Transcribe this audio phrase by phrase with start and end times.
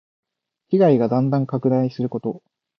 [0.69, 2.41] 被害がだんだん拡大すること。